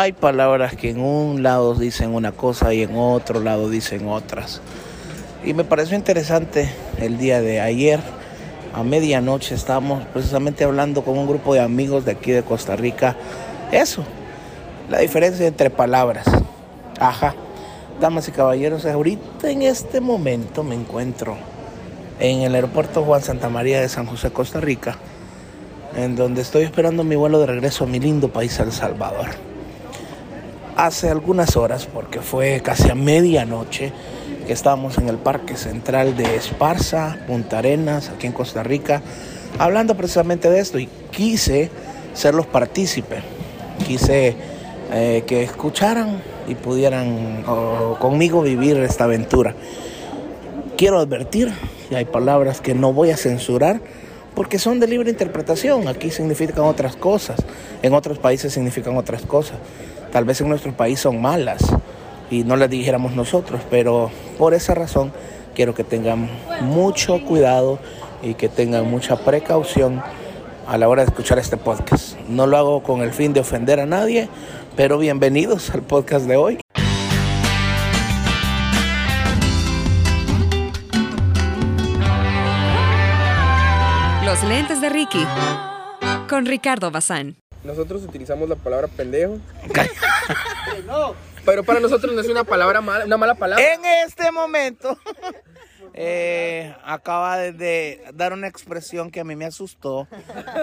Hay 0.00 0.12
palabras 0.14 0.76
que 0.76 0.88
en 0.88 0.98
un 0.98 1.42
lado 1.42 1.74
dicen 1.74 2.14
una 2.14 2.32
cosa 2.32 2.72
y 2.72 2.80
en 2.82 2.96
otro 2.96 3.38
lado 3.38 3.68
dicen 3.68 4.08
otras. 4.08 4.62
Y 5.44 5.52
me 5.52 5.62
pareció 5.62 5.94
interesante 5.94 6.70
el 6.96 7.18
día 7.18 7.42
de 7.42 7.60
ayer, 7.60 8.00
a 8.72 8.82
medianoche, 8.82 9.54
estábamos 9.54 10.02
precisamente 10.06 10.64
hablando 10.64 11.02
con 11.02 11.18
un 11.18 11.26
grupo 11.26 11.52
de 11.52 11.60
amigos 11.60 12.06
de 12.06 12.12
aquí 12.12 12.30
de 12.30 12.42
Costa 12.42 12.76
Rica. 12.76 13.14
Eso, 13.72 14.02
la 14.88 15.00
diferencia 15.00 15.46
entre 15.46 15.68
palabras. 15.68 16.24
Ajá. 16.98 17.34
Damas 18.00 18.26
y 18.26 18.32
caballeros, 18.32 18.86
ahorita 18.86 19.50
en 19.50 19.60
este 19.60 20.00
momento 20.00 20.62
me 20.64 20.76
encuentro 20.76 21.36
en 22.20 22.40
el 22.40 22.54
aeropuerto 22.54 23.04
Juan 23.04 23.20
Santa 23.20 23.50
María 23.50 23.82
de 23.82 23.90
San 23.90 24.06
José, 24.06 24.30
Costa 24.30 24.60
Rica, 24.60 24.96
en 25.94 26.16
donde 26.16 26.40
estoy 26.40 26.62
esperando 26.62 27.04
mi 27.04 27.16
vuelo 27.16 27.38
de 27.38 27.44
regreso 27.44 27.84
a 27.84 27.86
mi 27.86 28.00
lindo 28.00 28.32
país, 28.32 28.58
El 28.60 28.72
Salvador. 28.72 29.49
Hace 30.80 31.10
algunas 31.10 31.58
horas, 31.58 31.86
porque 31.92 32.20
fue 32.20 32.62
casi 32.64 32.88
a 32.88 32.94
medianoche, 32.94 33.92
que 34.46 34.54
estábamos 34.54 34.96
en 34.96 35.10
el 35.10 35.18
Parque 35.18 35.54
Central 35.58 36.16
de 36.16 36.36
Esparza, 36.36 37.18
Punta 37.26 37.58
Arenas, 37.58 38.08
aquí 38.08 38.26
en 38.26 38.32
Costa 38.32 38.62
Rica, 38.62 39.02
hablando 39.58 39.94
precisamente 39.94 40.48
de 40.48 40.58
esto 40.58 40.78
y 40.78 40.88
quise 41.10 41.68
ser 42.14 42.34
los 42.34 42.46
partícipes, 42.46 43.22
quise 43.86 44.34
eh, 44.90 45.22
que 45.26 45.42
escucharan 45.42 46.22
y 46.48 46.54
pudieran 46.54 47.44
conmigo 47.98 48.40
vivir 48.40 48.78
esta 48.78 49.04
aventura. 49.04 49.54
Quiero 50.78 50.98
advertir 50.98 51.52
que 51.90 51.96
hay 51.96 52.06
palabras 52.06 52.62
que 52.62 52.72
no 52.72 52.94
voy 52.94 53.10
a 53.10 53.18
censurar 53.18 53.82
porque 54.34 54.58
son 54.58 54.80
de 54.80 54.86
libre 54.86 55.10
interpretación. 55.10 55.88
Aquí 55.88 56.10
significan 56.10 56.64
otras 56.64 56.96
cosas, 56.96 57.44
en 57.82 57.92
otros 57.92 58.18
países 58.18 58.54
significan 58.54 58.96
otras 58.96 59.26
cosas. 59.26 59.58
Tal 60.12 60.24
vez 60.24 60.40
en 60.40 60.48
nuestro 60.48 60.72
país 60.72 60.98
son 60.98 61.22
malas 61.22 61.62
y 62.30 62.42
no 62.42 62.56
las 62.56 62.68
dijéramos 62.68 63.14
nosotros, 63.14 63.60
pero 63.70 64.10
por 64.38 64.54
esa 64.54 64.74
razón 64.74 65.12
quiero 65.54 65.72
que 65.74 65.84
tengan 65.84 66.28
mucho 66.62 67.24
cuidado 67.24 67.78
y 68.20 68.34
que 68.34 68.48
tengan 68.48 68.90
mucha 68.90 69.16
precaución 69.24 70.02
a 70.66 70.78
la 70.78 70.88
hora 70.88 71.02
de 71.02 71.10
escuchar 71.10 71.38
este 71.38 71.56
podcast. 71.56 72.18
No 72.28 72.48
lo 72.48 72.56
hago 72.56 72.82
con 72.82 73.02
el 73.02 73.12
fin 73.12 73.32
de 73.32 73.40
ofender 73.40 73.78
a 73.78 73.86
nadie, 73.86 74.28
pero 74.76 74.98
bienvenidos 74.98 75.70
al 75.70 75.82
podcast 75.82 76.26
de 76.26 76.36
hoy. 76.36 76.58
Los 84.24 84.42
lentes 84.42 84.80
de 84.80 84.88
Ricky 84.88 85.24
con 86.28 86.46
Ricardo 86.46 86.90
Bazán. 86.90 87.36
Nosotros 87.70 88.02
utilizamos 88.02 88.48
la 88.48 88.56
palabra 88.56 88.88
pendejo. 88.88 89.38
Pero 91.44 91.62
para 91.62 91.78
nosotros 91.78 92.12
no 92.12 92.20
es 92.20 92.28
una 92.28 92.42
palabra 92.42 92.80
mala, 92.80 93.04
una 93.04 93.16
mala 93.16 93.36
palabra. 93.36 93.64
En 93.74 93.80
este 94.04 94.32
momento 94.32 94.98
eh, 95.94 96.74
acaba 96.84 97.38
de, 97.38 97.52
de 97.52 98.02
dar 98.12 98.32
una 98.32 98.48
expresión 98.48 99.12
que 99.12 99.20
a 99.20 99.24
mí 99.24 99.36
me 99.36 99.44
asustó. 99.44 100.08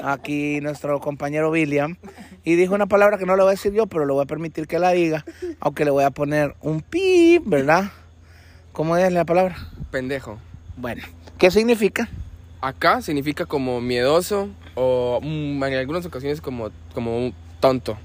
Aquí 0.03 0.59
nuestro 0.59 0.99
compañero 0.99 1.49
William. 1.49 1.95
Y 2.44 2.55
dijo 2.55 2.75
una 2.75 2.88
palabra 2.88 3.17
que 3.17 3.25
no 3.25 3.38
le 3.38 3.44
voy 3.44 3.52
a 3.52 3.55
decir 3.55 3.71
yo, 3.71 3.88
pero 3.88 4.05
le 4.05 4.11
voy 4.11 4.23
a 4.23 4.27
permitir 4.27 4.67
que 4.67 4.77
la 4.77 4.92
diga. 4.92 5.23
Aunque 5.61 5.86
le 5.86 5.92
voy 5.92 6.03
a 6.03 6.11
poner 6.11 6.55
un 6.61 6.81
pi, 6.81 7.42
¿verdad? 7.45 7.86
¿Cómo 8.73 8.97
es 8.97 9.14
la 9.14 9.23
palabra? 9.23 9.55
Pendejo. 9.92 10.39
Bueno, 10.75 11.03
¿qué 11.38 11.52
significa? 11.52 12.09
Acá 12.59 13.02
significa 13.02 13.45
como 13.45 13.80
miedoso 13.80 14.49
o 14.80 15.20
mm, 15.22 15.64
en 15.64 15.73
algunas 15.73 16.06
ocasiones 16.06 16.39
como, 16.39 16.70
como 16.94 17.17
un 17.17 17.33
tonto. 17.59 17.97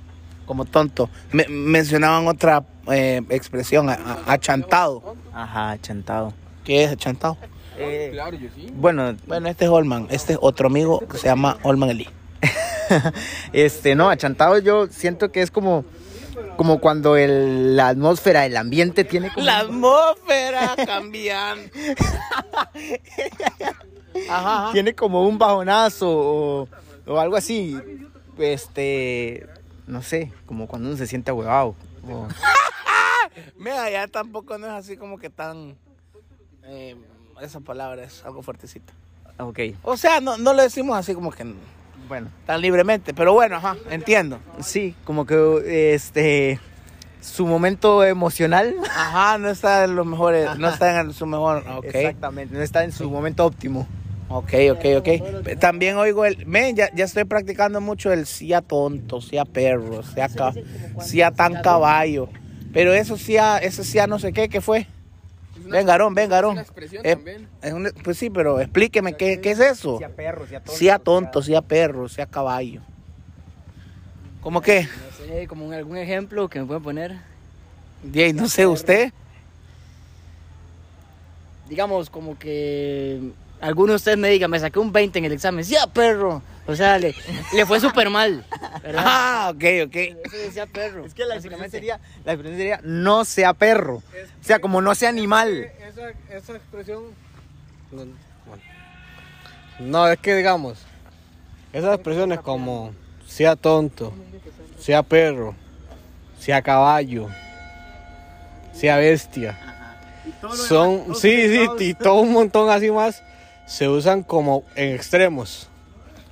Como 0.46 0.64
tonto. 0.64 1.08
Me- 1.30 1.46
mencionaban 1.48 2.26
otra 2.26 2.64
eh, 2.90 3.20
expresión, 3.28 3.88
a- 3.90 3.94
a- 3.94 4.32
achantado. 4.32 5.14
Ajá, 5.34 5.78
chantado. 5.80 6.32
¿Qué 6.64 6.84
es 6.84 6.92
achantado? 6.92 7.36
Claro, 8.10 8.36
yo 8.36 8.48
sí. 8.54 8.68
Bueno, 8.74 9.16
Bueno, 9.26 9.48
este 9.48 9.64
es 9.64 9.70
Olman. 9.70 10.06
Este 10.10 10.34
es 10.34 10.38
otro 10.40 10.66
amigo 10.68 11.00
que 11.08 11.18
se 11.18 11.26
llama 11.28 11.58
Olman 11.62 11.90
Eli. 11.90 12.08
este, 13.52 13.94
no, 13.94 14.08
achantado 14.10 14.58
yo 14.58 14.86
siento 14.88 15.30
que 15.32 15.42
es 15.42 15.50
como, 15.50 15.84
como 16.56 16.80
cuando 16.80 17.16
el, 17.16 17.76
la 17.76 17.88
atmósfera, 17.88 18.46
el 18.46 18.56
ambiente 18.56 19.04
tiene 19.04 19.32
como... 19.32 19.44
La 19.44 19.60
atmósfera 19.60 20.74
cambiando. 20.86 21.64
Ajá, 24.28 24.62
ajá. 24.64 24.72
Tiene 24.72 24.94
como 24.94 25.26
un 25.26 25.38
bajonazo 25.38 26.08
o, 26.10 26.68
o 27.06 27.18
algo 27.20 27.36
así. 27.36 27.76
Este, 28.38 29.46
no 29.86 30.02
sé, 30.02 30.32
como 30.46 30.66
cuando 30.66 30.88
uno 30.88 30.96
se 30.96 31.06
siente 31.06 31.30
ahuevado. 31.30 31.74
o- 32.08 32.28
Mira, 33.58 33.90
ya 33.90 34.06
tampoco 34.08 34.58
no 34.58 34.66
es 34.66 34.72
así 34.72 34.96
como 34.96 35.18
que 35.18 35.30
tan... 35.30 35.76
eh, 36.64 36.96
esa 37.40 37.60
palabra 37.60 38.04
es 38.04 38.24
algo 38.24 38.42
fuertecita. 38.42 38.92
ok, 39.38 39.58
O 39.82 39.96
sea, 39.96 40.20
no, 40.20 40.36
no 40.38 40.52
lo 40.54 40.62
decimos 40.62 40.96
así 40.96 41.14
como 41.14 41.30
que 41.30 41.44
bueno. 42.08 42.28
tan 42.46 42.60
libremente, 42.60 43.14
pero 43.14 43.32
bueno, 43.32 43.56
ajá, 43.56 43.76
entiendo. 43.90 44.38
Sí, 44.60 44.94
como 45.04 45.24
que 45.26 45.94
este 45.94 46.60
su 47.20 47.46
momento 47.46 48.04
emocional. 48.04 48.74
Ajá, 48.90 49.38
no 49.38 49.48
está 49.48 49.84
en 49.84 49.94
los 49.96 50.04
mejores, 50.06 50.56
no 50.58 50.68
está 50.68 51.00
en 51.00 51.12
su 51.14 51.24
mejor. 51.26 51.64
Exactamente, 51.84 52.54
no 52.54 52.60
está 52.62 52.84
en 52.84 52.92
su 52.92 53.08
momento 53.10 53.46
óptimo. 53.46 53.86
Ok, 54.34 54.52
ok, 54.72 54.84
ok. 54.98 55.58
También 55.58 55.96
oigo 55.98 56.24
el. 56.24 56.46
Men, 56.46 56.74
ya, 56.74 56.88
ya 56.94 57.04
estoy 57.04 57.24
practicando 57.24 57.80
mucho 57.80 58.12
el 58.12 58.24
sea 58.26 58.62
tonto, 58.62 59.20
sea 59.20 59.44
perro, 59.44 60.02
sea, 60.02 60.28
ca- 60.28 60.54
sea 61.00 61.30
tan 61.30 61.60
caballo. 61.62 62.28
Pero 62.72 62.94
eso 62.94 63.18
sea, 63.18 63.58
eso 63.58 63.84
sea 63.84 64.06
no 64.06 64.18
sé 64.18 64.32
qué, 64.32 64.48
¿qué 64.48 64.60
fue? 64.62 64.86
Ven, 65.68 65.86
Garón, 65.86 66.14
ven, 66.14 66.30
Garón. 66.30 66.52
Es 66.52 66.54
una 66.54 66.62
expresión 66.62 67.02
Eh, 67.06 67.14
también. 67.16 67.48
es 67.62 67.72
una- 67.72 67.90
pues 68.02 68.16
sí, 68.16 68.30
pero 68.30 68.58
explíqueme, 68.60 69.14
¿qué, 69.14 69.40
qué 69.40 69.50
es 69.50 69.60
eso? 69.60 69.98
Sea 69.98 70.08
perro, 70.08 70.46
sea 70.46 70.60
tonto. 70.60 70.78
Sea 70.78 70.98
tonto, 70.98 71.42
sea 71.42 71.60
perro, 71.62 72.08
sea 72.08 72.26
caballo. 72.26 72.80
¿Cómo 74.40 74.60
qué? 74.62 74.82
No 74.84 75.26
sé, 75.26 75.46
como 75.46 75.66
un- 75.66 75.74
algún 75.74 75.98
ejemplo 75.98 76.48
que 76.48 76.58
me 76.60 76.66
pueden 76.66 76.82
poner. 76.82 77.16
Yey, 78.10 78.32
no 78.32 78.48
sé, 78.48 78.66
¿usted? 78.66 79.12
Digamos, 81.68 82.10
como 82.10 82.38
que 82.38 83.20
alguno 83.62 83.92
de 83.92 83.96
ustedes 83.96 84.18
me 84.18 84.28
diga, 84.28 84.48
me 84.48 84.60
saqué 84.60 84.78
un 84.78 84.92
20 84.92 85.18
en 85.20 85.24
el 85.24 85.32
examen. 85.32 85.64
¡Sí, 85.64 85.76
perro! 85.94 86.42
O 86.66 86.76
sea, 86.76 86.98
le, 86.98 87.14
le 87.54 87.66
fue 87.66 87.80
súper 87.80 88.10
mal. 88.10 88.44
¿verdad? 88.82 89.02
Ah, 89.06 89.52
ok, 89.54 89.64
ok. 89.86 89.96
Eso 89.96 90.36
decía 90.36 90.66
perro. 90.66 91.04
Es 91.06 91.14
que 91.14 91.24
la 91.24 91.36
expresión 91.36 91.70
sería, 91.70 92.00
la 92.24 92.32
expresión 92.32 92.58
sería 92.58 92.80
no 92.82 93.24
sea 93.24 93.54
perro. 93.54 93.96
O 93.96 94.44
sea, 94.44 94.60
como 94.60 94.80
no 94.80 94.94
sea 94.94 95.08
animal. 95.08 95.70
Esa, 95.80 96.10
esa 96.36 96.52
expresión. 96.56 97.04
No, 97.90 98.04
bueno. 98.46 98.62
No, 99.78 100.08
es 100.08 100.18
que 100.18 100.36
digamos, 100.36 100.78
esas 101.72 101.94
expresiones 101.94 102.40
como 102.40 102.92
sea 103.26 103.56
tonto, 103.56 104.12
sea 104.78 105.02
perro, 105.02 105.54
sea 106.38 106.62
caballo, 106.62 107.28
sea 108.72 108.98
bestia, 108.98 109.58
son, 110.68 111.14
sí, 111.14 111.48
sí, 111.48 111.66
y 111.80 111.94
todo 111.94 112.16
un 112.16 112.32
montón 112.32 112.68
así 112.70 112.90
más, 112.90 113.22
se 113.66 113.88
usan 113.88 114.22
como 114.22 114.64
en 114.74 114.94
extremos. 114.94 115.68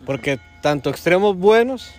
Porque 0.07 0.39
tanto 0.63 0.91
extremos 0.91 1.37
buenos 1.37 1.91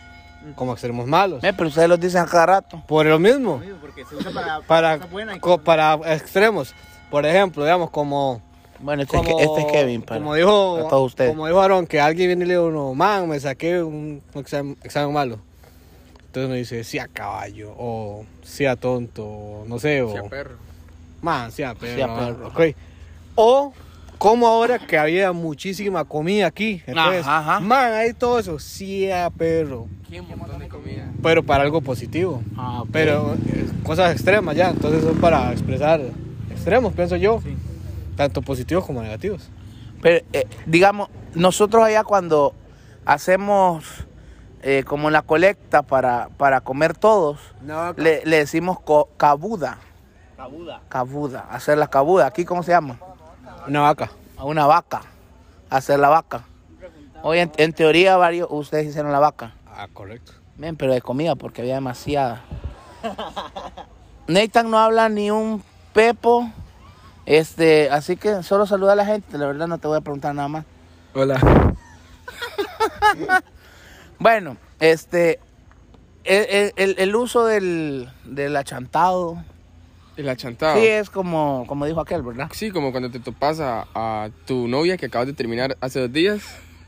como 0.55 0.73
extremos 0.73 1.05
malos. 1.07 1.39
Pero 1.41 1.67
ustedes 1.67 1.87
lo 1.89 1.97
dicen 1.97 2.21
a 2.21 2.25
cada 2.25 2.45
rato. 2.47 2.83
Por 2.87 3.05
lo 3.05 3.19
mismo. 3.19 3.61
Porque 3.79 4.03
se 4.05 4.15
usa 4.15 4.31
para, 4.31 4.61
para, 4.61 4.95
cosas 4.97 5.11
buenas 5.11 5.37
y 5.37 5.39
co- 5.39 5.49
cosas 5.61 5.65
para 5.65 6.13
extremos. 6.15 6.73
Por 7.11 7.25
ejemplo, 7.25 7.63
digamos, 7.63 7.89
como, 7.91 8.41
Bueno, 8.79 9.03
este, 9.03 9.17
es, 9.17 9.23
como, 9.23 9.39
este 9.39 9.61
es 9.61 9.71
Kevin, 9.71 10.01
para, 10.01 10.19
como 10.19 10.33
dijo, 10.33 10.77
para 10.77 10.89
todos 10.89 11.07
ustedes. 11.07 11.31
como 11.31 11.45
dijo 11.45 11.61
Aaron, 11.61 11.85
que 11.85 11.99
alguien 12.01 12.29
viene 12.29 12.45
y 12.45 12.47
le 12.47 12.53
dice 12.55 12.63
a 12.63 12.67
uno, 12.67 12.93
man, 12.95 13.27
me 13.29 13.39
saqué 13.39 13.83
un 13.83 14.21
examen, 14.33 14.77
examen 14.83 15.13
malo. 15.13 15.39
Entonces 16.27 16.45
uno 16.45 16.53
dice, 16.55 16.83
sea 16.85 17.07
caballo, 17.09 17.73
o 17.77 18.25
sea 18.43 18.77
tonto, 18.77 19.25
o 19.25 19.65
no 19.67 19.77
sé, 19.77 20.01
o 20.01 20.13
Sea 20.13 20.23
perro. 20.23 20.55
man, 21.21 21.51
sea 21.51 21.75
perro. 21.75 21.95
Sea 21.95 22.15
perro. 22.15 22.47
ok. 22.47 22.61
O 23.35 23.73
como 24.21 24.45
ahora 24.45 24.77
que 24.77 24.99
había 24.99 25.31
muchísima 25.31 26.05
comida 26.05 26.45
aquí. 26.45 26.83
Entonces, 26.85 27.21
Ajá, 27.25 27.39
ajá. 27.39 27.59
man, 27.59 27.91
hay 27.93 28.13
todo 28.13 28.37
eso, 28.37 28.59
sea 28.59 29.31
perro. 29.31 29.87
Qué 30.07 30.21
montón 30.21 30.59
de 30.59 30.67
comida. 30.67 31.09
Pero 31.23 31.41
para 31.43 31.63
algo 31.63 31.81
positivo. 31.81 32.43
Ah, 32.55 32.83
ok. 32.83 32.89
Pero 32.91 33.33
eh, 33.47 33.65
cosas 33.81 34.11
extremas 34.11 34.55
ya, 34.55 34.69
entonces 34.69 35.03
son 35.03 35.17
para 35.19 35.51
expresar 35.51 36.01
extremos, 36.51 36.93
pienso 36.93 37.15
yo. 37.15 37.41
Tanto 38.15 38.43
positivos 38.43 38.85
como 38.85 39.01
negativos. 39.01 39.49
Pero, 40.03 40.23
eh, 40.33 40.45
digamos, 40.67 41.09
nosotros 41.33 41.83
allá 41.83 42.03
cuando 42.03 42.53
hacemos 43.05 44.05
eh, 44.61 44.83
como 44.85 45.09
la 45.09 45.23
colecta 45.23 45.81
para, 45.81 46.29
para 46.37 46.61
comer 46.61 46.95
todos, 46.95 47.39
No, 47.63 47.93
le, 47.93 48.21
le 48.25 48.37
decimos 48.37 48.79
co- 48.79 49.09
cabuda. 49.17 49.79
Cabuda. 50.37 50.81
Cabuda, 50.89 51.39
hacer 51.49 51.79
la 51.79 51.87
cabuda. 51.87 52.27
¿Aquí 52.27 52.45
cómo 52.45 52.61
se 52.61 52.71
llama? 52.71 52.99
Una 53.67 53.81
vaca. 53.81 54.11
A 54.37 54.45
una 54.45 54.65
vaca. 54.65 55.01
Hacer 55.69 55.99
la 55.99 56.09
vaca. 56.09 56.43
Hoy 57.23 57.39
en, 57.39 57.51
en 57.57 57.73
teoría 57.73 58.17
varios 58.17 58.47
ustedes 58.51 58.87
hicieron 58.87 59.11
la 59.11 59.19
vaca. 59.19 59.53
Ah, 59.67 59.87
correcto. 59.93 60.33
Bien, 60.57 60.75
pero 60.75 60.93
de 60.93 61.01
comida 61.01 61.35
porque 61.35 61.61
había 61.61 61.75
demasiada. 61.75 62.41
Nathan 64.27 64.69
no 64.71 64.79
habla 64.79 65.09
ni 65.09 65.31
un 65.31 65.63
pepo. 65.93 66.49
Este, 67.25 67.89
así 67.91 68.17
que 68.17 68.43
solo 68.43 68.65
saluda 68.65 68.93
a 68.93 68.95
la 68.95 69.05
gente. 69.05 69.37
La 69.37 69.45
verdad 69.47 69.67
no 69.67 69.77
te 69.77 69.87
voy 69.87 69.97
a 69.97 70.01
preguntar 70.01 70.33
nada 70.35 70.47
más. 70.47 70.65
Hola. 71.13 71.39
Bueno, 74.19 74.57
este, 74.79 75.39
el- 76.23 76.73
el 76.97 77.15
uso 77.15 77.45
del, 77.45 78.09
del 78.23 78.55
achantado. 78.55 79.43
El 80.17 80.29
achantado. 80.29 80.79
Sí, 80.79 80.85
es 80.85 81.09
como, 81.09 81.65
como 81.67 81.85
dijo 81.85 82.01
aquel, 82.01 82.21
¿verdad? 82.21 82.49
Sí, 82.53 82.71
como 82.71 82.91
cuando 82.91 83.09
te 83.09 83.19
topas 83.19 83.59
a, 83.59 83.87
a 83.95 84.29
tu 84.45 84.67
novia 84.67 84.97
que 84.97 85.05
acabas 85.05 85.27
de 85.27 85.33
terminar 85.33 85.77
hace 85.79 85.99
dos 85.99 86.11
días 86.11 86.41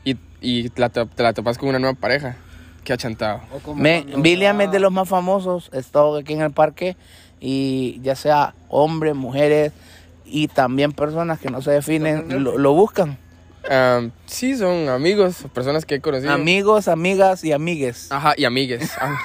y, 0.04 0.16
y 0.40 0.70
la 0.76 0.90
te 0.90 1.22
la 1.22 1.32
topas 1.32 1.58
con 1.58 1.68
una 1.70 1.78
nueva 1.78 1.94
pareja. 1.98 2.36
Qué 2.84 2.92
achantado. 2.92 3.40
Me, 3.74 4.04
William 4.16 4.60
es 4.60 4.70
de 4.70 4.78
los 4.78 4.92
más 4.92 5.08
famosos, 5.08 5.70
he 5.72 5.78
estado 5.78 6.16
aquí 6.18 6.34
en 6.34 6.42
el 6.42 6.50
parque 6.50 6.96
y 7.40 7.98
ya 8.02 8.14
sea 8.14 8.54
hombres, 8.68 9.14
mujeres 9.14 9.72
y 10.26 10.48
también 10.48 10.92
personas 10.92 11.38
que 11.40 11.50
no 11.50 11.62
se 11.62 11.70
definen, 11.70 12.44
lo, 12.44 12.58
lo 12.58 12.72
buscan. 12.74 13.16
Am, 13.70 14.10
sí, 14.26 14.56
son 14.56 14.90
amigos, 14.90 15.44
personas 15.54 15.86
que 15.86 15.94
he 15.94 16.00
conocido. 16.00 16.32
Amigos, 16.32 16.88
amigas 16.88 17.42
y 17.44 17.52
amigues. 17.52 18.12
Ajá, 18.12 18.34
y 18.36 18.44
amigues. 18.44 18.92
Ah. 19.00 19.18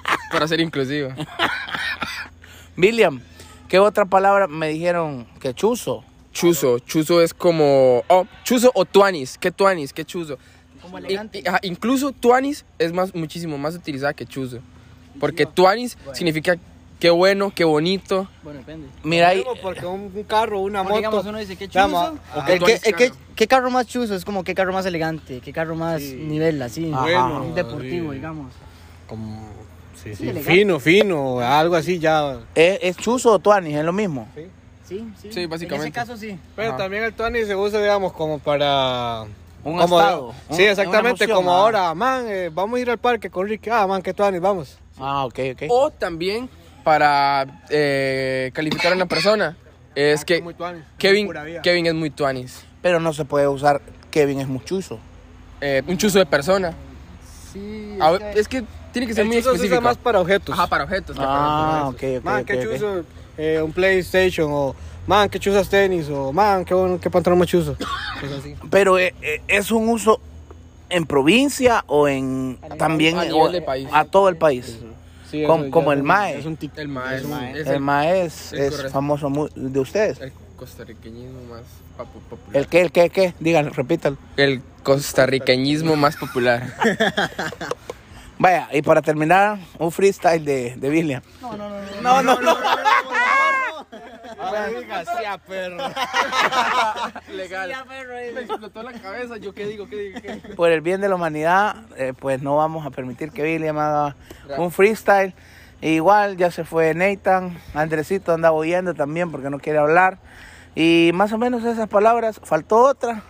Para 0.32 0.46
ser 0.46 0.60
inclusivo. 0.60 1.10
William, 2.76 3.20
¿qué 3.68 3.78
otra 3.78 4.04
palabra 4.04 4.46
me 4.46 4.68
dijeron 4.68 5.26
que 5.40 5.54
chuzo? 5.54 6.04
Chuzo. 6.32 6.78
Chuzo 6.80 7.22
es 7.22 7.32
como... 7.32 8.02
Oh, 8.08 8.26
chuzo 8.44 8.70
o 8.74 8.84
tuanis. 8.84 9.38
¿Qué 9.38 9.50
tuanis? 9.50 9.92
¿Qué 9.92 10.04
chuzo? 10.04 10.38
Como 10.82 10.98
elegante. 10.98 11.38
i- 11.40 11.48
ajá, 11.48 11.58
incluso 11.62 12.12
tuanis 12.12 12.64
es 12.78 12.92
más, 12.92 13.14
muchísimo 13.14 13.56
más 13.58 13.74
utilizada 13.74 14.12
que 14.12 14.26
chuzo. 14.26 14.58
Porque 15.18 15.46
tuanis 15.46 15.96
significa 16.12 16.56
qué 17.00 17.08
bueno, 17.08 17.50
qué 17.54 17.64
bonito. 17.64 18.28
Bueno, 18.42 18.58
depende. 18.60 18.88
Mira, 19.02 19.28
ahí, 19.28 19.42
Porque 19.62 19.86
un, 19.86 20.12
un 20.14 20.22
carro, 20.24 20.60
una 20.60 20.82
Como 20.84 20.94
digamos, 20.96 21.16
moto. 21.20 21.30
uno 21.30 21.38
dice, 21.38 21.56
¿qué 21.56 21.68
chuzo? 21.68 21.96
Ajá. 21.96 22.12
El 22.52 22.58
que- 22.62 22.74
Actual 22.74 22.80
el 22.84 22.94
que- 22.96 23.08
carro. 23.08 23.20
¿Qué 23.34 23.46
carro 23.46 23.70
más 23.70 23.86
chuzo? 23.86 24.14
Es 24.14 24.24
como 24.26 24.44
qué 24.44 24.54
carro 24.54 24.72
más 24.74 24.84
elegante, 24.86 25.40
qué 25.40 25.52
carro 25.52 25.74
más 25.74 26.00
nivel, 26.02 26.60
así. 26.62 26.90
Ajá. 26.92 27.02
Bueno, 27.02 27.42
Un 27.44 27.54
deportivo, 27.54 28.10
sí. 28.10 28.16
digamos. 28.16 28.52
Como, 29.06 29.48
sí, 30.02 30.14
Sí, 30.14 30.32
sí, 30.32 30.40
fino, 30.40 30.78
fino, 30.80 31.40
algo 31.40 31.76
así 31.76 31.98
ya. 31.98 32.38
¿es, 32.54 32.78
es 32.82 32.96
chuzo 32.96 33.32
o 33.32 33.38
tuanis? 33.38 33.76
Es 33.76 33.84
lo 33.84 33.92
mismo. 33.92 34.28
Sí, 34.88 35.04
sí. 35.20 35.32
Sí, 35.32 35.46
básicamente. 35.46 35.74
En 35.74 35.80
ese 35.82 35.92
caso 35.92 36.16
sí. 36.16 36.38
Pero 36.54 36.70
Ajá. 36.70 36.78
también 36.78 37.02
el 37.04 37.12
Tony 37.12 37.44
se 37.44 37.54
usa, 37.56 37.80
digamos, 37.80 38.12
como 38.12 38.38
para... 38.38 39.22
Un 39.64 39.78
como- 39.78 39.98
estado. 40.00 40.32
Sí, 40.50 40.62
un- 40.62 40.68
exactamente, 40.68 41.24
emoción, 41.24 41.30
como 41.44 41.52
ah. 41.52 41.58
ahora, 41.60 41.94
man, 41.94 42.24
eh, 42.28 42.50
vamos 42.54 42.78
a 42.78 42.80
ir 42.82 42.90
al 42.90 42.98
parque 42.98 43.30
con 43.30 43.48
Ricky. 43.48 43.68
Ah, 43.70 43.86
man, 43.86 44.00
que 44.00 44.14
Tony, 44.14 44.38
vamos. 44.38 44.78
Ah, 44.98 45.24
ok, 45.24 45.38
ok. 45.54 45.62
O 45.68 45.90
también 45.90 46.48
para 46.84 47.62
eh, 47.68 48.50
calificar 48.54 48.92
a 48.92 48.94
una 48.94 49.06
persona. 49.06 49.56
Es 49.96 50.24
que 50.24 50.40
muy 50.40 50.54
tuanis, 50.54 50.84
Kevin. 50.98 51.28
Kevin 51.62 51.86
es 51.86 51.94
muy 51.94 52.10
tuanis. 52.10 52.64
Pero 52.80 53.00
no 53.00 53.12
se 53.12 53.24
puede 53.24 53.48
usar 53.48 53.80
Kevin 54.10 54.40
es 54.40 54.46
muy 54.46 54.62
chuzo. 54.62 55.00
Eh, 55.60 55.82
un 55.86 55.96
chuzo 55.98 56.18
de 56.20 56.26
persona. 56.26 56.74
Sí. 57.52 57.98
A 58.00 58.12
es 58.34 58.46
que 58.46 58.62
tiene 58.92 59.06
que 59.06 59.14
ser 59.14 59.22
El 59.22 59.28
muy 59.28 59.36
chuzo 59.38 59.50
se 59.50 59.54
usa 59.56 59.64
específico. 59.64 59.80
más 59.82 59.96
para 59.98 60.20
objetos. 60.20 60.52
Ajá, 60.54 60.66
para 60.66 60.84
objetos. 60.84 61.16
Ah, 61.18 61.84
ok, 61.88 61.96
para 62.00 62.18
ok. 62.18 62.24
man, 62.24 62.40
ok, 62.42 62.46
que 62.46 62.58
ok. 62.58 62.72
chuzo 62.72 63.04
eh, 63.38 63.60
un 63.62 63.72
PlayStation 63.72 64.48
o 64.52 64.74
man, 65.06 65.28
que 65.28 65.38
chuzas 65.38 65.68
tenis 65.68 66.08
o 66.08 66.32
man, 66.32 66.64
qué, 66.64 66.74
bueno, 66.74 66.98
qué 67.00 67.10
pantalón 67.10 67.38
más 67.38 67.48
chuzo. 67.48 67.76
Así. 68.38 68.54
Pero 68.70 68.98
eh, 68.98 69.14
eh, 69.22 69.42
es 69.48 69.70
un 69.70 69.88
uso 69.88 70.20
en 70.88 71.04
provincia 71.06 71.84
o 71.88 72.08
en 72.08 72.58
también 72.78 73.18
a 73.18 73.22
o- 73.22 73.24
nivel 73.24 73.52
de 73.52 73.62
país. 73.62 73.88
a 73.92 74.04
todo 74.04 74.28
el 74.28 74.36
país. 74.36 74.78
Sí, 75.30 75.42
Como- 75.44 75.70
como 75.72 75.92
el 75.92 76.00
un- 76.00 76.06
mae. 76.06 76.38
Es 76.38 76.46
un. 76.46 76.56
El 76.76 76.88
mae 76.88 78.22
es, 78.24 78.52
es 78.52 78.52
el 78.52 78.80
el 78.80 78.86
es 78.86 78.92
famoso 78.92 79.28
de 79.54 79.80
ustedes. 79.80 80.20
el 80.20 80.32
costarriqueñismo 80.56 81.40
más 81.50 81.62
popular. 81.98 82.56
¿El 82.56 82.66
qué, 82.68 82.80
el 82.82 82.92
qué, 82.92 83.02
el 83.04 83.10
qué? 83.10 83.34
Díganlo, 83.40 83.72
repítalo. 83.72 84.16
El 84.36 84.62
costarriqueñismo 84.84 85.96
más 85.96 86.16
popular. 86.16 86.72
Vaya, 88.38 88.68
y 88.72 88.82
para 88.82 89.00
terminar, 89.02 89.58
un 89.78 89.90
freestyle 89.90 90.44
de, 90.44 90.76
de 90.76 90.90
William. 90.90 91.22
No, 91.40 91.56
no, 91.56 91.68
no. 91.70 91.76
No, 92.02 92.22
no, 92.22 92.40
no. 92.40 92.56
perro. 95.46 95.76
Legal. 97.34 97.72
Me 98.34 98.40
explotó 98.40 98.82
la 98.82 98.92
cabeza. 98.92 99.36
¿Yo 99.38 99.54
qué 99.54 99.66
digo? 99.66 99.88
¿Qué 99.88 99.96
digo? 99.96 100.20
¿Qué? 100.20 100.54
Por 100.54 100.70
el 100.70 100.80
bien 100.80 101.00
de 101.00 101.08
la 101.08 101.14
humanidad, 101.14 101.76
eh, 101.96 102.12
pues 102.18 102.42
no 102.42 102.56
vamos 102.56 102.86
a 102.86 102.90
permitir 102.90 103.30
que 103.30 103.42
William 103.42 103.78
haga 103.78 104.16
un 104.58 104.70
freestyle. 104.70 105.34
E 105.82 105.90
igual 105.90 106.36
ya 106.36 106.50
se 106.50 106.64
fue 106.64 106.94
Nathan, 106.94 107.58
Andresito 107.74 108.32
anda 108.32 108.50
oyendo 108.50 108.94
también 108.94 109.30
porque 109.30 109.50
no 109.50 109.58
quiere 109.58 109.78
hablar. 109.78 110.18
Y 110.74 111.10
más 111.14 111.32
o 111.32 111.38
menos 111.38 111.64
esas 111.64 111.88
palabras, 111.88 112.40
faltó 112.42 112.78
otra. 112.78 113.22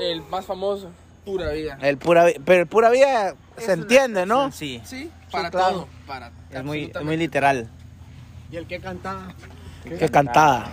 El 0.00 0.22
más 0.22 0.46
famoso. 0.46 0.90
Pura 1.24 1.50
vida. 1.50 1.78
El 1.82 1.98
pura, 1.98 2.24
vi- 2.24 2.36
pero 2.44 2.62
el 2.62 2.66
pura 2.66 2.88
vida 2.88 3.34
se 3.60 3.72
entiende, 3.72 4.26
¿no? 4.26 4.50
Sí, 4.52 4.80
Sí, 4.84 5.10
para 5.30 5.50
claro. 5.50 5.70
todo. 5.72 5.88
Para 6.06 6.28
es 6.50 6.64
muy, 6.64 6.78
es 6.82 6.84
absolutamente 6.86 7.04
muy 7.04 7.16
literal. 7.16 7.68
¿Y 8.50 8.56
el 8.56 8.66
que 8.66 8.80
cantaba? 8.80 9.34
Qué 9.84 10.08
cantada. 10.08 10.66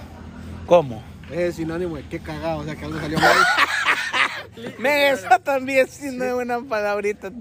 ¿Cómo? 0.65 1.01
Es 1.31 1.55
sinónimo 1.55 1.95
de 1.97 2.03
qué 2.03 2.19
cagado, 2.19 2.59
o 2.59 2.63
sea 2.63 2.75
que 2.75 2.85
algo 2.85 2.99
salió 2.99 3.19
mal. 3.19 3.35
Me, 4.79 5.09
eso 5.11 5.27
también 5.43 5.87
sí 5.87 6.09
no 6.11 6.23
es 6.25 6.33
una 6.33 6.59
palabrita. 6.61 7.31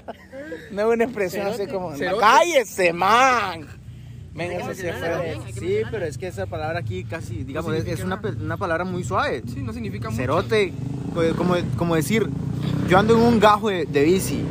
No 0.70 0.82
es 0.82 0.94
una 0.94 1.04
expresión 1.04 1.46
así 1.46 1.66
como. 1.66 1.94
Cerote. 1.96 2.20
¡Cállese, 2.20 2.92
man! 2.92 3.66
Men, 4.34 4.52
eso 4.52 4.74
sí 4.74 4.86
es 4.86 4.96
feo. 4.96 5.22
Sí, 5.58 5.78
pero 5.90 6.04
es 6.04 6.18
que 6.18 6.26
esa 6.26 6.44
palabra 6.46 6.80
aquí 6.80 7.04
casi, 7.04 7.42
digamos, 7.44 7.74
es, 7.74 7.86
es 7.86 8.04
una, 8.04 8.20
pe- 8.20 8.32
una 8.32 8.58
palabra 8.58 8.84
muy 8.84 9.02
suave. 9.02 9.42
Sí, 9.46 9.62
no 9.62 9.72
significa 9.72 10.10
mucho. 10.10 10.20
Cerote, 10.20 10.74
co- 11.14 11.34
como, 11.36 11.54
como 11.78 11.94
decir, 11.96 12.28
yo 12.86 12.98
ando 12.98 13.14
en 13.14 13.20
un 13.20 13.40
gajo 13.40 13.70
de, 13.70 13.86
de 13.86 14.02
bici. 14.04 14.44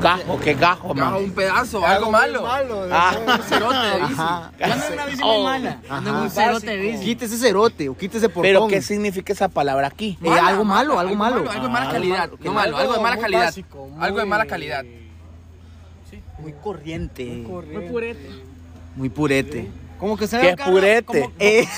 Gajo, 0.00 0.38
qué 0.40 0.54
gajo, 0.54 0.94
Gajo, 0.94 1.10
man. 1.12 1.24
un 1.24 1.30
pedazo, 1.32 1.84
algo 1.86 2.10
malo. 2.10 2.44
Ah. 2.92 3.14
Un 3.26 3.42
cerote 3.42 3.76
de 3.76 4.00
bici. 4.06 4.20
Ando 4.20 4.86
en 4.86 4.92
una 4.92 5.06
bici 5.06 5.22
muy 5.22 5.42
mala. 5.44 5.80
Ando 5.88 6.10
en 6.10 6.16
un 6.16 6.30
cerote 6.30 6.66
de 6.66 6.76
bici. 6.76 7.04
Quítese 7.04 7.34
ese 7.34 7.46
cerote 7.46 7.88
o 7.88 7.96
quítese 7.96 8.28
portón. 8.28 8.42
Pero, 8.42 8.66
¿qué 8.68 8.82
significa 8.82 9.32
esa 9.32 9.48
palabra 9.48 9.86
aquí? 9.88 10.18
Eh, 10.22 10.30
algo 10.30 10.64
malo, 10.64 10.98
algo 10.98 11.14
malo. 11.14 11.36
Algo 11.50 11.62
de 11.66 11.68
mala 11.68 11.88
Ah, 11.88 11.92
calidad. 11.92 12.20
algo 12.22 12.36
No 12.42 12.52
malo, 12.52 12.76
algo 12.76 12.92
de 12.94 13.00
mala 13.00 13.16
calidad. 13.18 13.44
básico, 13.44 13.90
Algo 13.98 14.18
de 14.18 14.24
mala 14.26 14.46
calidad. 14.46 14.84
Muy 16.38 16.52
corriente. 16.52 17.24
Muy 17.24 17.88
purete. 17.88 18.30
Muy 18.94 19.08
purete. 19.08 19.70
Como 19.98 20.16
que 20.16 20.26
se 20.26 20.38
¡Qué 20.38 20.46
ve 20.46 20.50
un 20.52 20.56
carro- 20.56 20.70
purete! 20.72 21.04
como- 21.22 21.32
Eh, 21.38 21.66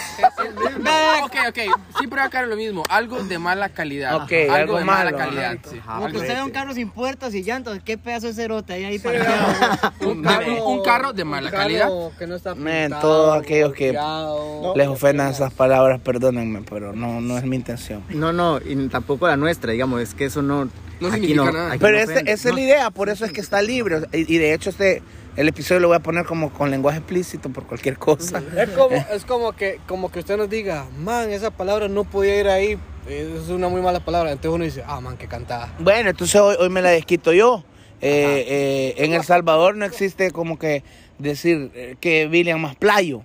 Ok, 1.24 1.34
ok. 1.48 1.58
Siempre 1.98 2.20
va 2.20 2.26
a 2.26 2.30
caer 2.30 2.48
lo 2.48 2.56
mismo. 2.56 2.82
Algo 2.88 3.22
de 3.22 3.38
mala 3.38 3.68
calidad. 3.68 4.16
Ok, 4.16 4.32
algo 4.50 4.78
de 4.78 4.84
malo, 4.84 5.10
mala 5.10 5.12
calidad. 5.16 5.56
sí. 5.70 5.78
Como 5.84 6.00
que 6.00 6.04
Algo- 6.06 6.18
usted 6.20 6.34
ve 6.34 6.42
un 6.42 6.50
carro 6.50 6.74
sin 6.74 6.90
puertas 6.90 7.34
y 7.34 7.42
llantas. 7.42 7.80
¿Qué 7.84 7.98
pedazo 7.98 8.26
de 8.28 8.34
cerote 8.34 8.72
hay 8.72 8.84
ahí 8.84 8.98
parqueado? 8.98 9.92
Un, 10.00 10.22
de- 10.22 10.60
un 10.64 10.82
carro 10.82 11.12
de 11.12 11.24
mala 11.24 11.46
un 11.46 11.50
carro 11.50 11.62
calidad. 11.64 11.88
Que 12.18 12.26
no 12.26 12.34
está 12.36 12.54
Men, 12.54 12.84
pintado, 12.90 13.02
todos 13.02 13.42
aquellos 13.42 13.72
que 13.74 13.86
golpeado. 13.88 14.74
Les 14.76 14.88
ofendan 14.88 15.30
esas 15.30 15.52
palabras, 15.52 16.00
perdónenme, 16.00 16.62
pero 16.68 16.92
no, 16.92 17.20
no 17.20 17.36
es 17.38 17.44
mi 17.44 17.56
intención. 17.56 18.02
no, 18.08 18.32
no, 18.32 18.58
y 18.58 18.88
tampoco 18.88 19.26
la 19.26 19.36
nuestra, 19.36 19.72
digamos, 19.72 20.00
es 20.00 20.14
que 20.14 20.26
eso 20.26 20.42
no. 20.42 20.68
No 21.00 21.08
aquí 21.08 21.28
significa 21.28 21.52
nada. 21.52 21.68
aquí 21.72 21.78
Pero 21.78 21.96
no 21.98 22.02
esa 22.02 22.20
es 22.20 22.44
la 22.54 22.60
idea, 22.60 22.90
por 22.90 23.08
eso 23.08 23.24
es 23.24 23.32
que 23.32 23.40
está 23.40 23.62
libre. 23.62 24.00
Y, 24.12 24.34
y 24.34 24.38
de 24.38 24.52
hecho, 24.54 24.70
este 24.70 25.02
el 25.38 25.48
episodio 25.48 25.80
lo 25.80 25.88
voy 25.88 25.96
a 25.96 26.00
poner 26.00 26.26
como 26.26 26.50
con 26.52 26.70
lenguaje 26.70 26.98
explícito 26.98 27.48
por 27.50 27.64
cualquier 27.66 27.96
cosa. 27.96 28.42
Es 28.56 28.70
como, 28.70 28.96
es 29.12 29.24
como 29.24 29.52
que 29.52 29.78
como 29.86 30.10
que 30.10 30.18
usted 30.18 30.36
nos 30.36 30.50
diga, 30.50 30.86
man, 30.98 31.30
esa 31.30 31.50
palabra 31.50 31.88
no 31.88 32.02
podía 32.04 32.40
ir 32.40 32.48
ahí, 32.48 32.76
es 33.08 33.48
una 33.48 33.68
muy 33.68 33.80
mala 33.80 34.00
palabra. 34.00 34.32
Entonces 34.32 34.52
uno 34.54 34.64
dice, 34.64 34.82
ah, 34.86 35.00
man, 35.00 35.16
que 35.16 35.28
cantada. 35.28 35.72
Bueno, 35.78 36.10
entonces 36.10 36.40
hoy, 36.40 36.56
hoy 36.58 36.68
me 36.70 36.82
la 36.82 36.90
desquito 36.90 37.32
yo. 37.32 37.64
Eh, 38.00 38.44
eh, 38.48 39.04
en 39.04 39.12
El 39.12 39.22
Salvador 39.24 39.76
no 39.76 39.84
existe 39.84 40.30
como 40.30 40.58
que 40.58 40.82
decir 41.18 41.70
eh, 41.74 41.96
que 42.00 42.26
William 42.30 42.60
más 42.60 42.76
playo. 42.76 43.22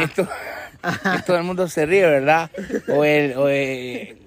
Esto- 0.00 0.28
y 1.18 1.22
todo 1.22 1.36
el 1.38 1.42
mundo 1.42 1.66
se 1.68 1.86
ríe, 1.86 2.06
¿verdad? 2.06 2.50
O 2.88 3.04
el, 3.04 3.36
o 3.36 3.48
el, 3.48 4.18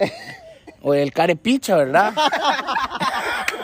o 0.81 0.93
el 0.93 1.13
carepicha, 1.13 1.77
¿verdad? 1.77 2.13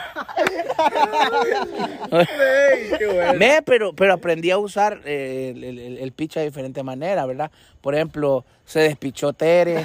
Ve, 3.38 3.62
pero, 3.66 3.94
pero 3.94 4.14
aprendí 4.14 4.52
a 4.52 4.58
usar 4.58 5.02
eh, 5.06 5.54
el, 5.56 5.64
el- 5.64 5.80
el- 5.80 5.98
el 6.00 6.12
picha 6.12 6.40
de 6.40 6.48
diferente 6.48 6.84
manera, 6.84 7.26
¿verdad? 7.26 7.52
Por 7.82 7.96
ejemplo, 7.96 8.46
se 8.66 8.80
despichó 8.82 9.34
Tere. 9.34 9.84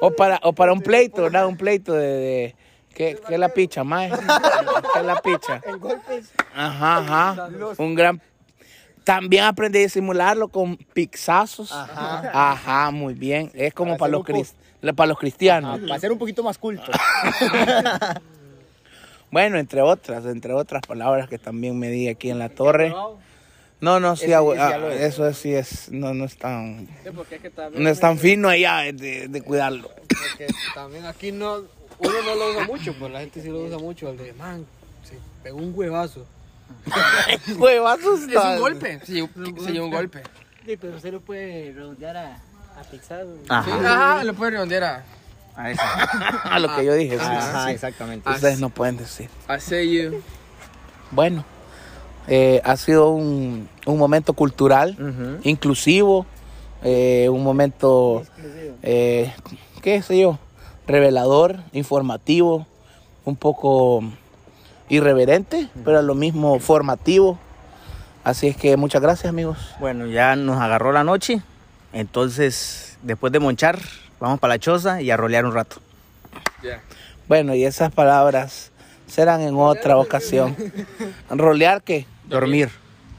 o, 0.00 0.10
para, 0.12 0.40
o 0.42 0.52
para 0.52 0.72
un 0.72 0.80
pleito, 0.80 1.22
¿verdad? 1.22 1.46
Un 1.46 1.56
pleito 1.56 1.92
de... 1.92 2.06
de- 2.08 2.56
¿qué, 2.94 3.18
qué 3.26 3.34
es 3.34 3.40
la 3.40 3.48
picha, 3.50 3.84
mae? 3.84 4.10
¿Qué 4.10 4.98
es 5.00 5.04
la 5.06 5.20
picha? 5.22 5.60
Ajá, 6.54 6.96
ajá. 6.98 7.48
Un 7.78 7.94
gran... 7.94 8.20
También 9.10 9.42
aprendí 9.42 9.80
a 9.80 9.82
disimularlo 9.82 10.46
con 10.46 10.76
pixazos. 10.76 11.72
Ajá. 11.72 12.52
Ajá, 12.52 12.90
muy 12.92 13.14
bien. 13.14 13.50
Es 13.54 13.74
como 13.74 13.96
para 13.96 14.12
los, 14.12 14.24
para 14.94 15.08
los 15.08 15.18
cristianos. 15.18 15.80
Para 15.80 15.98
ser 15.98 16.12
un 16.12 16.18
poquito 16.18 16.44
más 16.44 16.58
culto. 16.58 16.90
Bueno, 19.32 19.58
entre 19.58 19.80
otras, 19.80 20.26
entre 20.26 20.52
otras 20.52 20.82
palabras 20.82 21.28
que 21.28 21.38
también 21.38 21.78
me 21.78 21.88
di 21.88 22.08
aquí 22.08 22.30
en 22.30 22.40
la 22.40 22.48
torre. 22.48 22.92
No, 23.80 24.00
no, 24.00 24.16
sí, 24.16 24.32
ah, 24.32 24.42
es. 24.90 25.00
eso 25.02 25.28
es, 25.28 25.38
sí 25.38 25.54
es, 25.54 25.88
no, 25.92 26.12
no 26.14 26.24
es 26.24 26.36
tan, 26.36 26.88
Sí, 27.04 27.10
porque 27.14 27.36
es 27.36 27.40
que 27.40 27.50
también, 27.50 27.84
no 27.84 27.90
es 27.90 28.00
tan 28.00 28.18
fino 28.18 28.48
allá 28.48 28.92
de, 28.92 29.28
de 29.28 29.42
cuidarlo. 29.42 29.88
porque 29.88 30.48
también 30.74 31.06
aquí 31.06 31.30
no, 31.30 31.58
uno 32.00 32.22
no 32.24 32.34
lo 32.34 32.50
usa 32.50 32.66
mucho, 32.66 32.92
pues 32.98 33.12
la 33.12 33.20
gente 33.20 33.40
sí 33.40 33.48
lo 33.48 33.60
usa 33.60 33.78
mucho. 33.78 34.10
El 34.10 34.18
de, 34.18 34.32
man, 34.32 34.66
se 35.04 35.14
pegó 35.44 35.58
un 35.58 35.72
huevazo. 35.72 36.26
Huevazos. 37.58 38.20
Es 38.22 38.44
un 38.44 38.58
golpe. 38.58 39.00
Se 39.04 39.12
llevó, 39.12 39.28
se 39.60 39.72
llevó 39.72 39.86
un 39.86 39.92
golpe. 39.92 40.22
Sí, 40.66 40.76
pero 40.76 40.96
usted 40.96 41.12
lo 41.12 41.20
puede 41.20 41.72
redondear 41.72 42.16
a, 42.16 42.36
a 42.78 42.82
Pixar. 42.90 43.24
Sí, 43.24 43.46
Ajá. 43.48 44.24
lo 44.24 44.34
puede 44.34 44.52
redondear 44.52 44.84
a. 44.84 45.04
A 45.56 45.70
eso. 45.70 45.82
A 46.44 46.58
lo 46.60 46.74
que 46.76 46.84
yo 46.84 46.94
dije, 46.94 47.18
sí. 47.18 47.24
Ajá, 47.24 47.70
exactamente. 47.72 48.28
Ustedes 48.30 48.60
no 48.60 48.70
pueden 48.70 48.96
decir. 48.96 49.28
I 49.48 49.60
say 49.60 49.90
you. 49.90 50.22
Bueno, 51.10 51.44
eh, 52.28 52.60
ha 52.64 52.76
sido 52.76 53.10
un, 53.10 53.68
un 53.84 53.98
momento 53.98 54.32
cultural, 54.32 54.96
inclusivo, 55.42 56.24
eh, 56.84 57.28
un 57.28 57.42
momento, 57.42 58.22
eh, 58.82 59.34
qué 59.82 60.00
sé 60.02 60.20
yo, 60.20 60.38
revelador, 60.86 61.58
informativo, 61.72 62.66
un 63.24 63.34
poco 63.36 64.04
irreverente, 64.90 65.68
pero 65.84 65.98
a 65.98 66.02
lo 66.02 66.14
mismo 66.14 66.58
formativo. 66.58 67.38
Así 68.22 68.48
es 68.48 68.56
que 68.56 68.76
muchas 68.76 69.00
gracias 69.00 69.30
amigos. 69.30 69.56
Bueno, 69.78 70.06
ya 70.06 70.36
nos 70.36 70.60
agarró 70.60 70.92
la 70.92 71.04
noche. 71.04 71.40
Entonces, 71.94 72.98
después 73.02 73.32
de 73.32 73.38
monchar, 73.38 73.78
vamos 74.18 74.38
para 74.38 74.54
la 74.54 74.58
choza 74.58 75.00
y 75.00 75.10
a 75.10 75.16
rolear 75.16 75.46
un 75.46 75.54
rato. 75.54 75.76
Ya. 76.62 76.82
Bueno, 77.28 77.54
y 77.54 77.64
esas 77.64 77.92
palabras 77.92 78.70
serán 79.06 79.40
en 79.40 79.56
otra 79.56 79.96
ocasión. 79.96 80.54
¿Rolear 81.30 81.82
qué? 81.82 82.06
Dormir. 82.26 82.70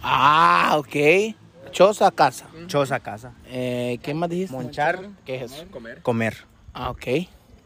Ah, 0.04 0.76
ok. 0.78 1.36
Choza, 1.72 2.12
casa. 2.12 2.46
Choza 2.68 2.96
a 2.96 3.00
casa. 3.00 3.32
Eh, 3.48 3.98
¿Qué 4.04 4.14
más 4.14 4.30
dijiste? 4.30 4.56
Monchar. 4.56 5.00
¿Qué 5.26 5.38
es 5.38 5.52
eso? 5.52 5.66
Comer. 5.72 6.02
Comer. 6.02 6.38
Ah, 6.74 6.90
ok. 6.90 7.08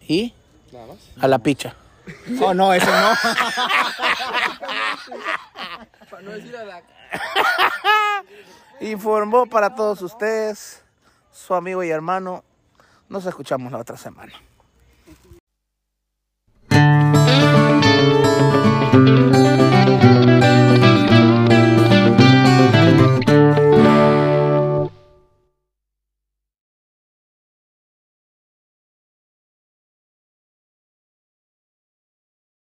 ¿Y? 0.08 0.34
Nada 0.72 0.88
más. 0.88 0.98
A 1.20 1.28
la 1.28 1.40
picha. 1.40 1.76
Oh, 2.42 2.54
no, 2.54 2.74
eso 2.74 2.86
no. 2.86 3.14
Para 6.10 6.22
no 6.24 6.32
decir 6.32 6.56
a 6.56 6.66
la. 6.66 6.82
Informó 8.82 9.46
para 9.48 9.74
todos 9.74 10.02
ustedes 10.02 10.84
su 11.32 11.54
amigo 11.54 11.84
y 11.84 11.90
hermano. 11.90 12.44
Nos 13.10 13.26
escuchamos 13.26 13.72
la 13.72 13.80
otra 13.80 13.98
semana. 13.98 14.34